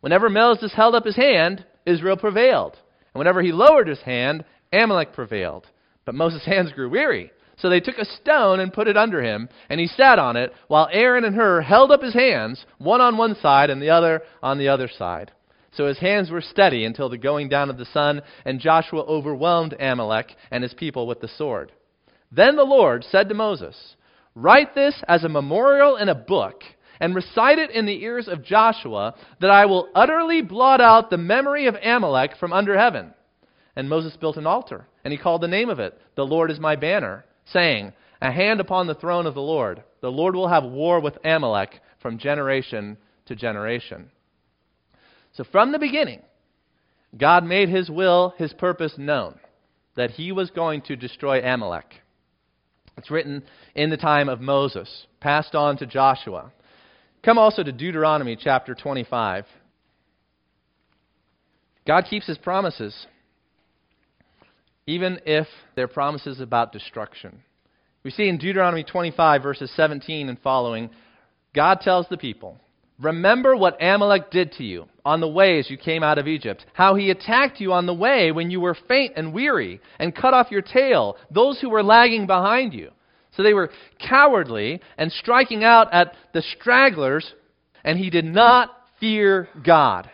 [0.00, 2.76] Whenever Moses held up his hand, Israel prevailed.
[3.12, 5.66] And whenever he lowered his hand, Amalek prevailed.
[6.04, 7.30] But Moses' hands grew weary.
[7.58, 10.52] So they took a stone and put it under him, and he sat on it,
[10.68, 14.22] while Aaron and Hur held up his hands, one on one side and the other
[14.42, 15.32] on the other side.
[15.72, 19.74] So his hands were steady until the going down of the sun, and Joshua overwhelmed
[19.78, 21.72] Amalek and his people with the sword.
[22.30, 23.95] Then the Lord said to Moses,
[24.36, 26.62] Write this as a memorial in a book,
[27.00, 31.16] and recite it in the ears of Joshua, that I will utterly blot out the
[31.16, 33.14] memory of Amalek from under heaven.
[33.74, 36.60] And Moses built an altar, and he called the name of it, The Lord is
[36.60, 39.82] my banner, saying, A hand upon the throne of the Lord.
[40.02, 44.10] The Lord will have war with Amalek from generation to generation.
[45.32, 46.20] So from the beginning,
[47.16, 49.38] God made his will, his purpose known,
[49.94, 52.02] that he was going to destroy Amalek.
[52.96, 53.42] It's written
[53.74, 56.52] in the time of Moses, passed on to Joshua.
[57.22, 59.44] Come also to Deuteronomy chapter 25.
[61.86, 63.06] God keeps his promises,
[64.86, 67.42] even if they're promises about destruction.
[68.02, 70.90] We see in Deuteronomy 25, verses 17 and following,
[71.54, 72.58] God tells the people,
[72.98, 76.64] Remember what Amalek did to you on the way as you came out of Egypt,
[76.72, 80.32] how he attacked you on the way when you were faint and weary, and cut
[80.32, 82.90] off your tail, those who were lagging behind you.
[83.36, 87.34] So they were cowardly and striking out at the stragglers,
[87.84, 90.10] and he did not fear God.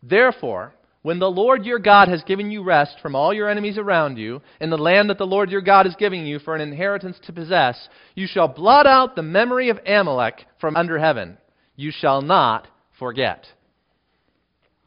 [0.00, 4.18] Therefore, when the Lord your God has given you rest from all your enemies around
[4.18, 7.18] you, in the land that the Lord your God is giving you for an inheritance
[7.24, 11.38] to possess, you shall blot out the memory of Amalek from under heaven
[11.80, 13.46] you shall not forget.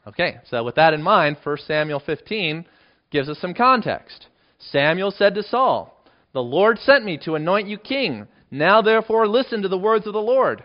[0.06, 2.64] Okay, so with that in mind, 1 Samuel 15
[3.10, 4.28] gives us some context.
[4.58, 8.28] Samuel said to Saul, The Lord sent me to anoint you king.
[8.50, 10.62] Now therefore listen to the words of the Lord.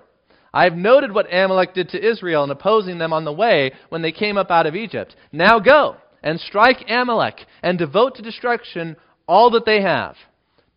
[0.54, 4.02] I have noted what Amalek did to Israel in opposing them on the way when
[4.02, 5.16] they came up out of Egypt.
[5.32, 10.16] Now go and strike Amalek and devote to destruction all that they have.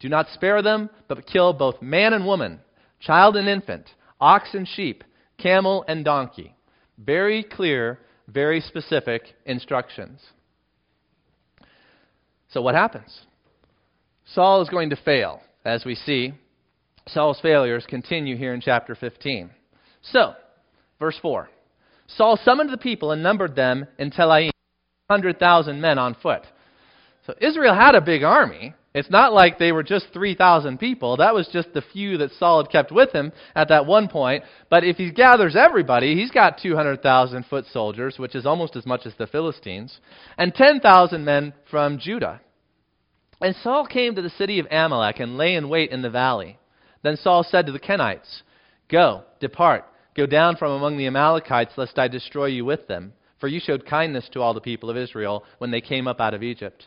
[0.01, 2.61] Do not spare them, but kill both man and woman,
[3.01, 3.87] child and infant,
[4.21, 5.05] ox and sheep
[5.43, 6.55] camel, and donkey.
[6.99, 10.21] Very clear, very specific instructions.
[12.51, 13.23] So, what happens?
[14.27, 16.33] Saul is going to fail, as we see.
[17.09, 19.51] Saul's failures continue here in chapter 15.
[20.03, 20.35] So,
[20.99, 21.49] verse 4
[22.07, 24.51] Saul summoned the people and numbered them in Telaim,
[25.09, 26.43] 100,000 men on foot.
[27.27, 28.75] So, Israel had a big army.
[28.95, 31.17] It's not like they were just 3,000 people.
[31.17, 34.45] That was just the few that Saul had kept with him at that one point.
[34.69, 39.07] But if he gathers everybody, he's got 200,000 foot soldiers, which is almost as much
[39.07, 39.99] as the Philistines,
[40.37, 42.43] and 10,000 men from Judah.
[43.41, 46.59] And Saul came to the city of Amalek and lay in wait in the valley.
[47.03, 48.43] Then Saul said to the Kenites,
[48.89, 53.15] Go, depart, go down from among the Amalekites, lest I destroy you with them.
[53.41, 56.35] For you showed kindness to all the people of Israel when they came up out
[56.35, 56.87] of Egypt.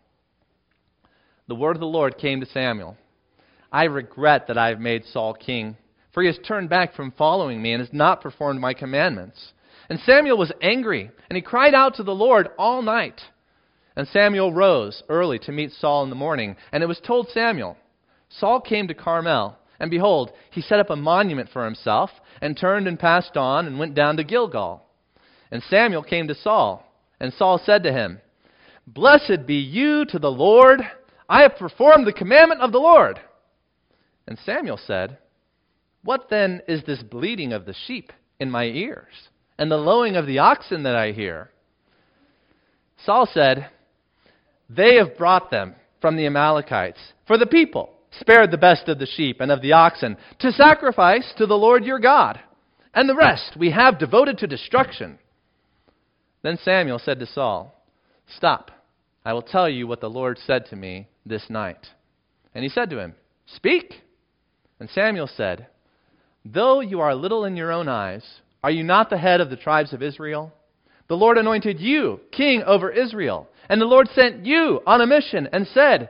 [1.47, 2.97] the word of the Lord came to Samuel
[3.71, 5.77] I regret that I have made Saul king,
[6.13, 9.53] for he has turned back from following me and has not performed my commandments.
[9.89, 13.21] And Samuel was angry, and he cried out to the Lord all night.
[13.95, 17.77] And Samuel rose early to meet Saul in the morning, and it was told Samuel
[18.29, 22.09] Saul came to Carmel, and behold, he set up a monument for himself,
[22.41, 24.83] and turned and passed on, and went down to Gilgal.
[25.49, 26.85] And Samuel came to Saul,
[27.19, 28.21] and Saul said to him,
[28.87, 30.81] Blessed be you to the Lord
[31.31, 33.17] I have performed the commandment of the Lord.
[34.27, 35.17] And Samuel said,
[36.03, 40.27] What then is this bleating of the sheep in my ears, and the lowing of
[40.27, 41.49] the oxen that I hear?
[43.05, 43.69] Saul said,
[44.69, 49.05] They have brought them from the Amalekites, for the people, spared the best of the
[49.05, 52.41] sheep and of the oxen to sacrifice to the Lord your God,
[52.93, 55.17] and the rest we have devoted to destruction.
[56.41, 57.73] Then Samuel said to Saul,
[58.35, 58.71] Stop,
[59.23, 61.87] I will tell you what the Lord said to me this night.
[62.53, 63.93] And he said to him, Speak.
[64.79, 65.67] And Samuel said,
[66.43, 68.23] Though you are little in your own eyes,
[68.63, 70.51] are you not the head of the tribes of Israel?
[71.07, 73.47] The Lord anointed you king over Israel.
[73.69, 76.09] And the Lord sent you on a mission and said,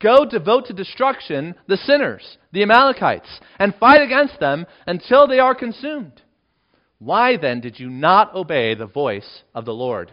[0.00, 5.54] Go devote to destruction the sinners, the Amalekites, and fight against them until they are
[5.54, 6.22] consumed.
[6.98, 10.12] Why then did you not obey the voice of the Lord?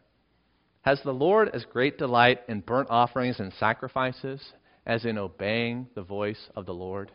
[0.81, 4.53] Has the Lord as great delight in burnt offerings and sacrifices
[4.85, 7.11] as in obeying the voice of the Lord?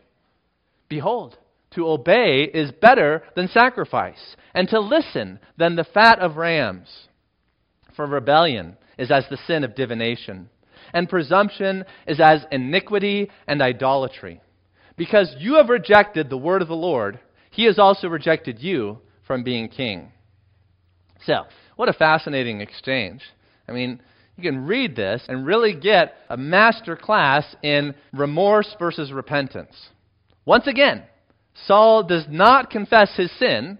[0.87, 1.37] Behold,
[1.71, 7.07] to obey is better than sacrifice, and to listen than the fat of rams.
[7.95, 10.49] For rebellion is as the sin of divination,
[10.93, 14.39] and presumption is as iniquity and idolatry.
[14.95, 17.19] Because you have rejected the word of the Lord,
[17.51, 20.13] he has also rejected you from being king.
[21.25, 21.43] So,
[21.75, 23.21] what a fascinating exchange.
[23.67, 24.01] I mean,
[24.35, 29.75] you can read this and really get a master class in remorse versus repentance.
[30.45, 31.03] Once again,
[31.65, 33.79] Saul does not confess his sin.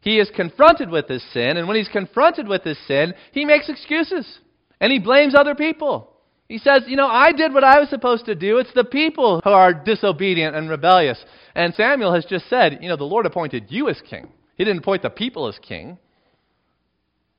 [0.00, 3.68] He is confronted with his sin, and when he's confronted with his sin, he makes
[3.68, 4.40] excuses
[4.80, 6.12] and he blames other people.
[6.48, 8.58] He says, You know, I did what I was supposed to do.
[8.58, 11.22] It's the people who are disobedient and rebellious.
[11.54, 14.78] And Samuel has just said, You know, the Lord appointed you as king, He didn't
[14.80, 15.98] appoint the people as king.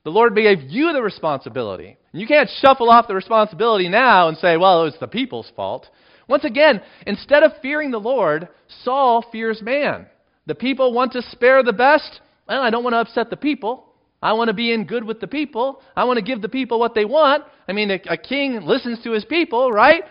[0.08, 1.98] The Lord gave you the responsibility.
[2.12, 5.86] You can't shuffle off the responsibility now and say, Well, it's the people's fault.
[6.26, 8.48] Once again, instead of fearing the Lord,
[8.84, 10.06] Saul fears man.
[10.46, 12.22] The people want to spare the best.
[12.48, 13.84] Well, I don't want to upset the people.
[14.22, 15.82] I want to be in good with the people.
[15.94, 17.44] I want to give the people what they want.
[17.68, 20.04] I mean, a, a king listens to his people, right?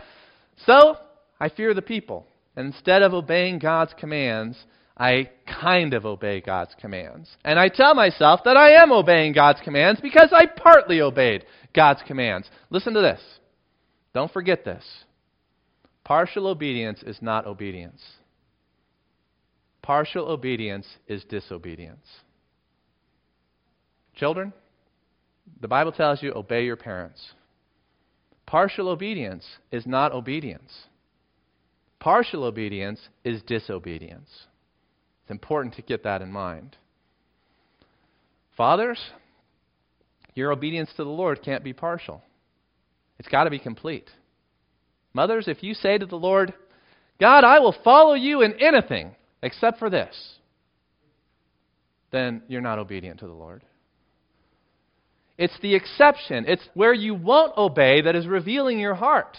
[0.68, 0.98] So,
[1.40, 2.28] I fear the people.
[2.56, 4.64] Instead of obeying God's commands,
[4.98, 5.30] I
[5.62, 7.30] kind of obey God's commands.
[7.46, 12.02] And I tell myself that I am obeying God's commands because I partly obeyed God's
[12.08, 12.50] commands.
[12.72, 13.22] Listen to this.
[14.14, 14.84] Don't forget this.
[16.04, 18.02] Partial obedience is not obedience.
[19.84, 22.06] Partial obedience is disobedience.
[24.16, 24.52] Children,
[25.62, 27.34] the Bible tells you obey your parents.
[28.48, 30.88] Partial obedience is not obedience.
[32.00, 34.30] Partial obedience is disobedience.
[35.28, 36.78] It's important to get that in mind.
[38.56, 38.98] Fathers,
[40.36, 42.22] your obedience to the Lord can't be partial,
[43.20, 44.10] it's got to be complete.
[45.13, 46.54] Mothers, if you say to the Lord,
[47.20, 50.16] God, I will follow you in anything except for this,
[52.12, 53.63] then you're not obedient to the Lord.
[55.38, 56.46] It's the exception.
[56.48, 59.38] It's where you won't obey that is revealing your heart.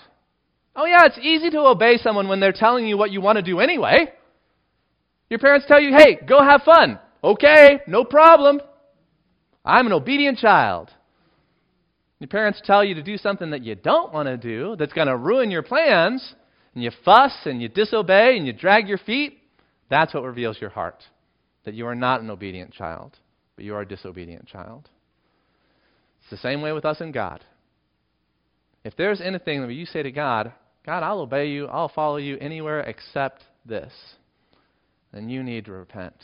[0.76, 3.42] Oh, yeah, it's easy to obey someone when they're telling you what you want to
[3.42, 4.12] do anyway.
[5.30, 6.98] Your parents tell you, hey, go have fun.
[7.22, 8.60] Okay, no problem.
[9.64, 10.90] I'm an obedient child.
[12.18, 15.08] Your parents tell you to do something that you don't want to do, that's going
[15.08, 16.34] to ruin your plans,
[16.74, 19.38] and you fuss and you disobey and you drag your feet,
[19.88, 21.02] that's what reveals your heart.
[21.64, 23.16] That you are not an obedient child,
[23.56, 24.88] but you are a disobedient child.
[26.20, 27.44] It's the same way with us and God.
[28.84, 30.52] If there's anything that you say to God,
[30.84, 33.92] God, I'll obey you, I'll follow you anywhere except this,
[35.12, 36.14] then you need to repent.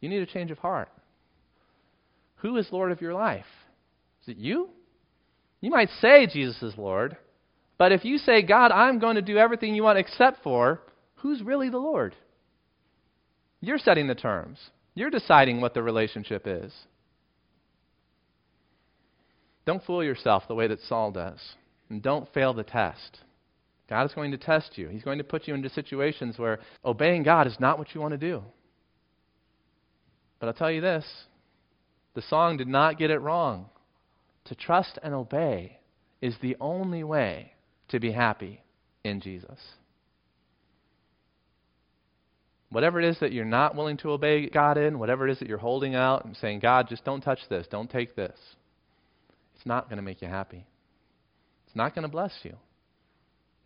[0.00, 0.88] You need a change of heart.
[2.36, 3.46] Who is Lord of your life?
[4.22, 4.68] Is it you?
[5.60, 7.16] You might say Jesus is Lord,
[7.78, 10.80] but if you say, God, I'm going to do everything you want except for,
[11.16, 12.14] who's really the Lord?
[13.60, 14.58] You're setting the terms.
[14.94, 16.72] You're deciding what the relationship is.
[19.66, 21.40] Don't fool yourself the way that Saul does.
[21.88, 23.20] And don't fail the test.
[23.88, 24.88] God is going to test you.
[24.88, 28.12] He's going to put you into situations where obeying God is not what you want
[28.12, 28.42] to do.
[30.40, 31.04] But I'll tell you this
[32.14, 33.66] the song did not get it wrong.
[34.46, 35.78] To trust and obey
[36.20, 37.52] is the only way
[37.88, 38.62] to be happy
[39.02, 39.58] in Jesus.
[42.70, 45.48] Whatever it is that you're not willing to obey God in, whatever it is that
[45.48, 48.36] you're holding out and saying, God, just don't touch this, don't take this,
[49.54, 50.66] it's not going to make you happy.
[51.66, 52.56] It's not going to bless you,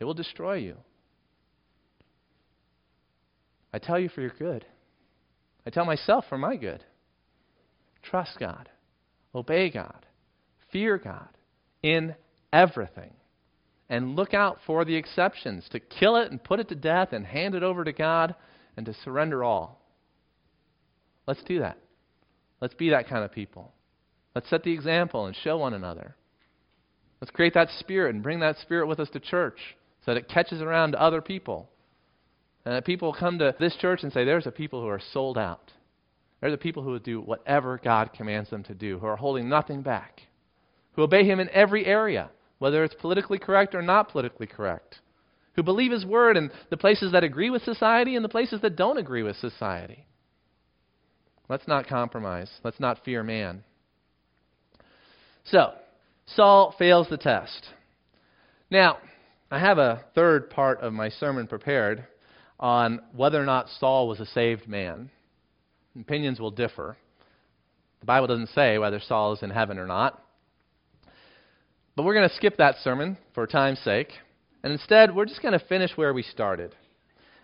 [0.01, 0.77] it will destroy you.
[3.73, 4.65] I tell you for your good.
[5.67, 6.83] I tell myself for my good.
[8.03, 8.69] Trust God.
[9.35, 10.07] Obey God.
[10.73, 11.29] Fear God
[11.83, 12.15] in
[12.53, 13.13] everything.
[13.91, 17.27] And look out for the exceptions to kill it and put it to death and
[17.27, 18.35] hand it over to God
[18.77, 19.81] and to surrender all.
[21.27, 21.79] Let's do that.
[22.61, 23.73] Let's be that kind of people.
[24.35, 26.17] Let's set the example and show one another.
[27.21, 29.59] Let's create that spirit and bring that spirit with us to church
[30.05, 31.69] so that it catches around to other people.
[32.65, 35.39] And that people come to this church and say, there's a people who are sold
[35.39, 35.73] out.
[36.41, 39.49] They're the people who will do whatever God commands them to do, who are holding
[39.49, 40.23] nothing back,
[40.93, 44.99] who obey Him in every area, whether it's politically correct or not politically correct,
[45.55, 48.77] who believe His word in the places that agree with society and the places that
[48.77, 50.07] don't agree with society.
[51.49, 52.51] Let's not compromise.
[52.63, 53.65] Let's not fear man.
[55.45, 55.73] So,
[56.27, 57.69] Saul fails the test.
[58.71, 58.99] Now,
[59.51, 62.07] I have a third part of my sermon prepared
[62.61, 65.11] on whether or not Saul was a saved man.
[65.99, 66.99] Opinions will differ.
[68.01, 70.23] The Bible doesn't say whether Saul is in heaven or not.
[71.97, 74.13] But we're going to skip that sermon for time's sake.
[74.63, 76.75] And instead, we're just going to finish where we started.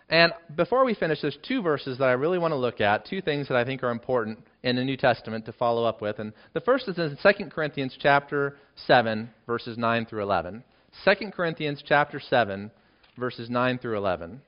[0.07, 3.21] And before we finish, there's two verses that I really want to look at, two
[3.21, 6.19] things that I think are important in the New Testament to follow up with.
[6.19, 10.63] And the first is in 2 Corinthians chapter 7, verses 9 through 11.
[11.03, 12.71] 2 Corinthians chapter 7,
[13.17, 14.41] verses 9 through 11.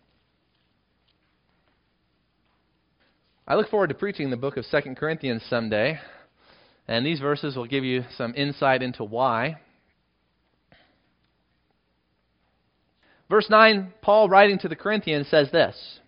[3.48, 6.00] I look forward to preaching the book of 2 Corinthians someday,
[6.88, 9.58] and these verses will give you some insight into why.
[13.30, 16.00] Verse 9, Paul writing to the Corinthians says this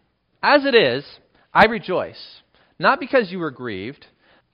[0.41, 1.05] As it is,
[1.53, 2.41] I rejoice,
[2.79, 4.05] not because you were grieved,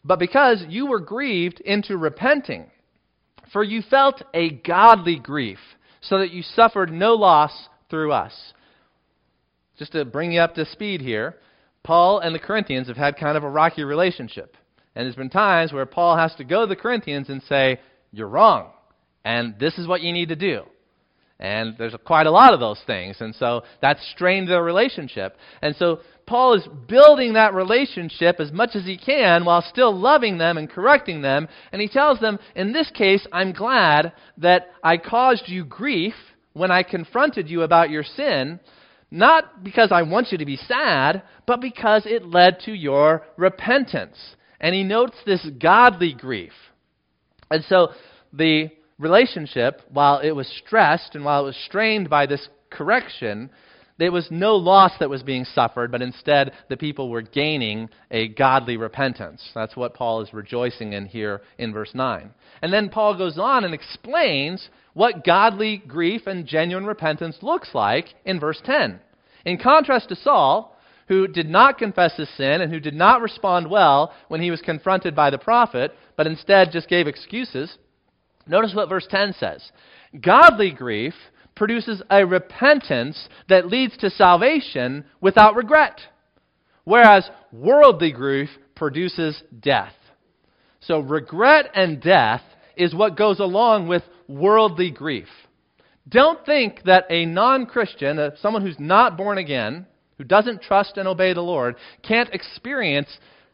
[0.03, 2.69] but because you were grieved into repenting.
[3.55, 5.59] For you felt a godly grief,
[6.01, 8.33] so that you suffered no loss through us.
[9.79, 11.37] Just to bring you up to speed here,
[11.81, 14.57] Paul and the Corinthians have had kind of a rocky relationship.
[14.93, 17.79] And there's been times where Paul has to go to the Corinthians and say,
[18.11, 18.71] You're wrong,
[19.23, 20.63] and this is what you need to do.
[21.39, 23.17] And there's quite a lot of those things.
[23.19, 25.35] And so that's strained their relationship.
[25.61, 30.37] And so Paul is building that relationship as much as he can while still loving
[30.37, 31.47] them and correcting them.
[31.71, 36.15] And he tells them, in this case, I'm glad that I caused you grief
[36.53, 38.61] when I confronted you about your sin,
[39.11, 44.17] not because I want you to be sad, but because it led to your repentance.
[44.61, 46.53] And he notes this godly grief.
[47.51, 47.89] And so
[48.31, 53.49] the relationship, while it was stressed and while it was strained by this correction,
[53.97, 58.27] there was no loss that was being suffered, but instead the people were gaining a
[58.27, 59.41] godly repentance.
[59.55, 62.29] That's what Paul is rejoicing in here in verse 9.
[62.61, 68.07] And then Paul goes on and explains what godly grief and genuine repentance looks like
[68.25, 68.99] in verse 10.
[69.45, 70.77] In contrast to Saul,
[71.07, 74.61] who did not confess his sin and who did not respond well when he was
[74.61, 77.77] confronted by the prophet, but instead just gave excuses,
[78.47, 79.71] Notice what verse 10 says
[80.21, 81.13] Godly grief
[81.55, 85.99] produces a repentance that leads to salvation without regret,
[86.83, 89.93] whereas worldly grief produces death.
[90.81, 92.41] So, regret and death
[92.75, 95.29] is what goes along with worldly grief.
[96.07, 99.87] Don't think that a non Christian, uh, someone who's not born again,
[100.17, 103.09] who doesn't trust and obey the Lord, can't experience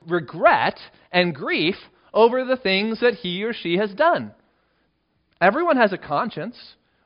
[0.08, 0.78] regret
[1.12, 1.76] and grief
[2.14, 4.34] over the things that he or she has done.
[5.42, 6.56] Everyone has a conscience.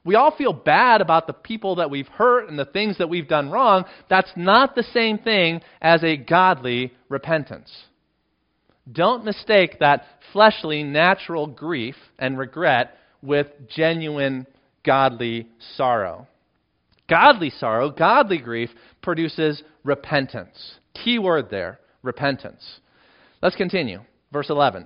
[0.03, 3.27] We all feel bad about the people that we've hurt and the things that we've
[3.27, 3.85] done wrong.
[4.09, 7.71] That's not the same thing as a godly repentance.
[8.91, 14.45] Don't mistake that fleshly, natural grief and regret with genuine,
[14.83, 16.27] godly sorrow.
[17.09, 18.69] Godly sorrow, godly grief
[19.01, 20.75] produces repentance.
[20.93, 22.79] Key word there repentance.
[23.41, 24.01] Let's continue.
[24.31, 24.85] Verse 11.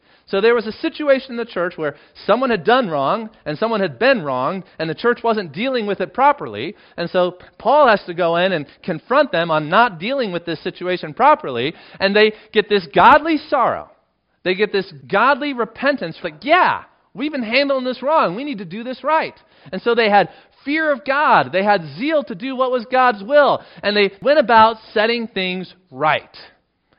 [0.31, 3.81] So there was a situation in the church where someone had done wrong and someone
[3.81, 6.73] had been wrong, and the church wasn't dealing with it properly.
[6.95, 10.63] And so Paul has to go in and confront them on not dealing with this
[10.63, 13.91] situation properly, and they get this godly sorrow.
[14.43, 18.35] They get this godly repentance, like, yeah, we've been handling this wrong.
[18.35, 19.35] We need to do this right.
[19.73, 20.29] And so they had
[20.63, 21.51] fear of God.
[21.51, 23.61] They had zeal to do what was God's will.
[23.83, 26.35] And they went about setting things right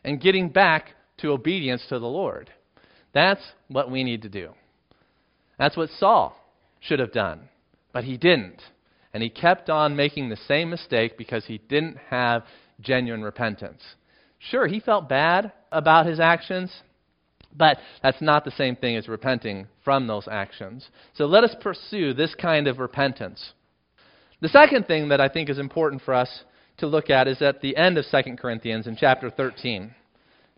[0.05, 2.51] and getting back to obedience to the Lord.
[3.13, 4.51] That's what we need to do.
[5.59, 6.37] That's what Saul
[6.81, 7.49] should have done.
[7.93, 8.63] But he didn't.
[9.13, 12.45] And he kept on making the same mistake because he didn't have
[12.81, 13.83] genuine repentance.
[14.39, 16.73] Sure, he felt bad about his actions,
[17.57, 20.89] but that's not the same thing as repenting from those actions.
[21.15, 23.53] So let us pursue this kind of repentance.
[24.41, 26.45] The second thing that I think is important for us
[26.79, 29.95] to look at is at the end of 2 Corinthians in chapter 13.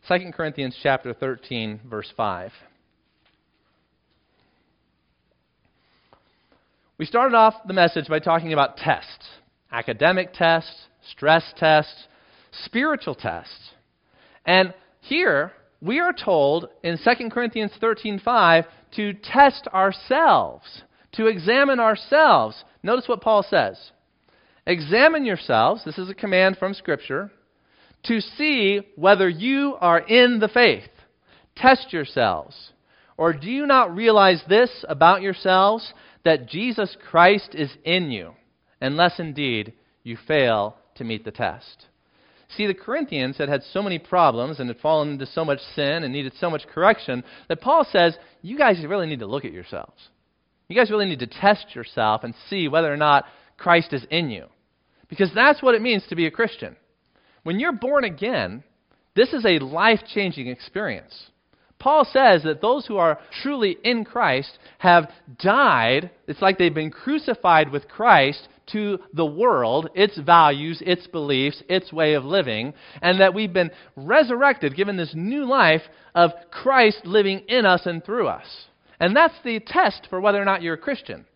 [0.07, 2.51] 2 Corinthians chapter 13 verse 5.
[6.99, 9.29] We started off the message by talking about tests
[9.73, 12.07] academic tests, stress tests,
[12.65, 13.71] spiritual tests.
[14.47, 20.83] And here, we are told in 2 Corinthians 13:5 to test ourselves,
[21.13, 22.63] to examine ourselves.
[22.83, 23.91] Notice what Paul says.
[24.67, 27.33] Examine yourselves, this is a command from scripture,
[28.05, 30.89] to see whether you are in the faith.
[31.57, 32.73] Test yourselves.
[33.17, 35.93] Or do you not realize this about yourselves
[36.25, 38.33] that Jesus Christ is in you,
[38.81, 41.87] unless indeed you fail to meet the test.
[42.57, 46.05] See, the Corinthians had had so many problems and had fallen into so much sin
[46.05, 49.53] and needed so much correction that Paul says, you guys really need to look at
[49.53, 50.09] yourselves.
[50.69, 53.25] You guys really need to test yourself and see whether or not
[53.57, 54.47] Christ is in you.
[55.09, 56.77] Because that's what it means to be a Christian.
[57.45, 58.65] When you're born again,
[59.15, 61.31] this is a life changing experience.
[61.79, 66.11] Paul says that those who are truly in Christ have died.
[66.27, 71.93] It's like they've been crucified with Christ to the world, its values, its beliefs, its
[71.93, 72.73] way of living,
[73.03, 75.83] and that we've been resurrected, given this new life
[76.15, 78.47] of Christ living in us and through us.
[78.99, 81.27] And that's the test for whether or not you're a Christian.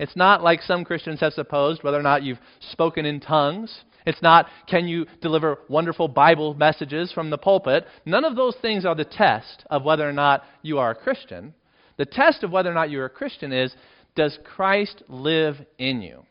[0.00, 2.40] It's not like some Christians have supposed whether or not you've
[2.70, 3.84] spoken in tongues.
[4.06, 7.84] It's not, can you deliver wonderful Bible messages from the pulpit?
[8.06, 11.52] None of those things are the test of whether or not you are a Christian.
[11.98, 13.74] The test of whether or not you're a Christian is,
[14.16, 16.24] does Christ live in you?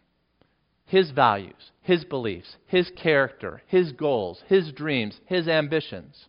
[0.85, 6.25] His values, His beliefs, His character, His goals, His dreams, His ambitions.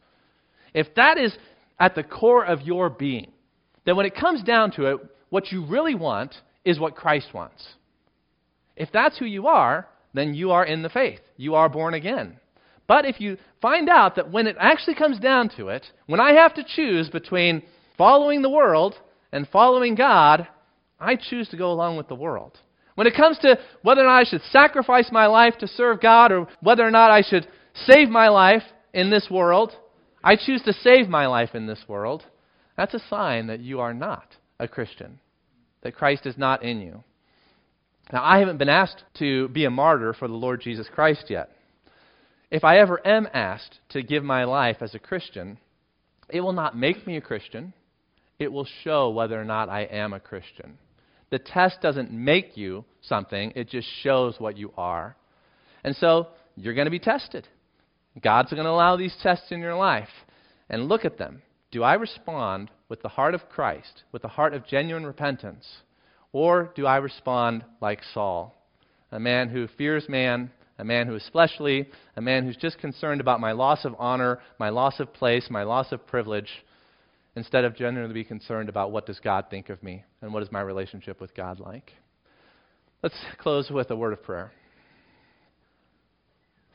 [0.75, 1.35] If that is
[1.79, 3.33] at the core of your being,
[3.87, 4.99] then when it comes down to it,
[5.31, 6.35] what you really want
[6.65, 7.67] is what Christ wants.
[8.77, 11.21] If that's who you are, then you are in the faith.
[11.37, 12.39] You are born again.
[12.87, 16.33] But if you find out that when it actually comes down to it, when I
[16.33, 17.63] have to choose between
[17.97, 18.95] following the world
[19.33, 20.49] and following God,
[20.99, 22.59] I choose to go along with the world.
[22.97, 26.33] When it comes to whether or not I should sacrifice my life to serve God
[26.33, 27.47] or whether or not I should
[27.87, 29.73] save my life in this world,
[30.23, 32.25] I choose to save my life in this world.
[32.77, 35.21] That's a sign that you are not a Christian,
[35.83, 37.03] that Christ is not in you.
[38.13, 41.51] Now, I haven't been asked to be a martyr for the Lord Jesus Christ yet.
[42.51, 45.59] If I ever am asked to give my life as a Christian,
[46.29, 47.73] it will not make me a Christian.
[48.39, 50.79] It will show whether or not I am a Christian.
[51.31, 55.17] The test doesn't make you something, it just shows what you are.
[55.85, 57.47] And so, you're going to be tested.
[58.21, 60.09] God's going to allow these tests in your life.
[60.69, 61.43] And look at them.
[61.71, 65.67] Do I respond with the heart of Christ, with the heart of genuine repentance?
[66.33, 68.55] Or do I respond like Saul,
[69.13, 73.21] a man who fears man, a man who is fleshly, a man who's just concerned
[73.21, 76.49] about my loss of honor, my loss of place, my loss of privilege,
[77.37, 80.51] instead of genuinely be concerned about what does God think of me and what is
[80.51, 81.93] my relationship with God like?
[83.03, 84.53] Let's close with a word of prayer.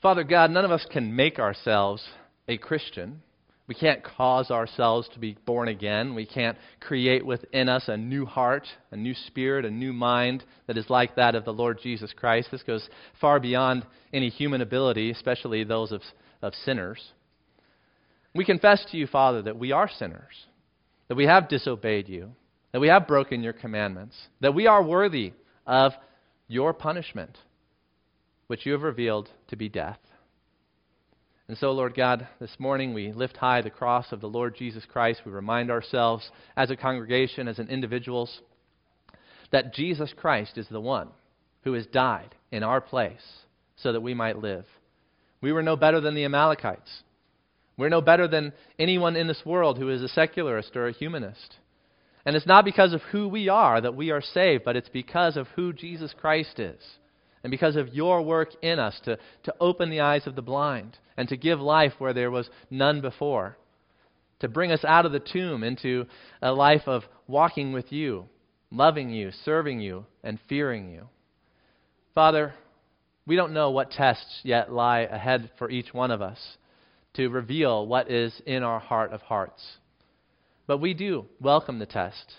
[0.02, 2.04] Father God, none of us can make ourselves
[2.48, 3.22] a Christian.
[3.68, 6.14] We can't cause ourselves to be born again.
[6.14, 10.78] We can't create within us a new heart, a new spirit, a new mind that
[10.78, 12.50] is like that of the Lord Jesus Christ.
[12.52, 12.88] This goes
[13.20, 16.02] far beyond any human ability, especially those of,
[16.44, 17.12] of sinners.
[18.36, 20.46] We confess to you, Father, that we are sinners,
[21.08, 22.34] that we have disobeyed you,
[22.72, 25.34] that we have broken your commandments, that we are worthy
[25.66, 25.94] of
[26.48, 27.36] your punishment,
[28.46, 29.98] which you have revealed to be death.
[31.48, 34.84] And so, Lord God, this morning we lift high the cross of the Lord Jesus
[34.92, 35.22] Christ.
[35.26, 38.42] We remind ourselves as a congregation, as an individuals,
[39.52, 41.10] that Jesus Christ is the one
[41.64, 43.22] who has died in our place
[43.76, 44.66] so that we might live.
[45.40, 47.04] We were no better than the Amalekites.
[47.78, 51.58] We're no better than anyone in this world who is a secularist or a humanist.
[52.26, 55.38] And it's not because of who we are that we are saved, but it's because
[55.38, 56.82] of who Jesus Christ is
[57.46, 60.98] and because of your work in us to, to open the eyes of the blind
[61.16, 63.56] and to give life where there was none before,
[64.40, 66.08] to bring us out of the tomb into
[66.42, 68.26] a life of walking with you,
[68.72, 71.08] loving you, serving you, and fearing you.
[72.16, 72.56] Father,
[73.28, 76.58] we don't know what tests yet lie ahead for each one of us
[77.14, 79.64] to reveal what is in our heart of hearts.
[80.66, 82.38] But we do welcome the test.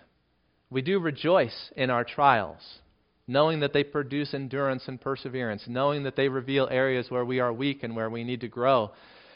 [0.69, 2.81] We do rejoice in our trials,
[3.29, 7.53] knowing that they produce endurance and perseverance, knowing that they reveal areas where we are
[7.53, 8.91] weak and where we need to grow.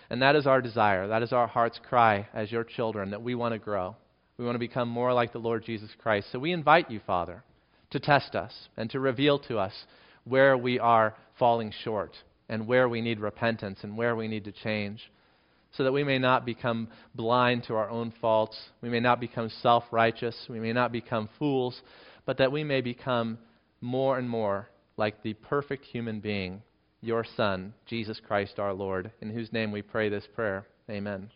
[0.09, 1.09] And that is our desire.
[1.09, 3.97] That is our heart's cry as your children, that we want to grow.
[4.39, 6.29] We want to become more like the Lord Jesus Christ.
[6.33, 7.43] So we invite you, Father,
[7.91, 9.73] to test us and to reveal to us
[10.25, 12.17] where we are falling short
[12.49, 15.11] and where we need repentance and where we need to change
[15.77, 18.59] so that we may not become blind to our own faults.
[18.83, 20.37] We may not become self righteous.
[20.49, 21.81] We may not become fools,
[22.27, 23.39] but that we may become
[23.81, 26.63] more and more like the perfect human being,
[27.01, 30.67] your Son, Jesus Christ our Lord, in whose name we pray this prayer.
[30.91, 31.31] Amen.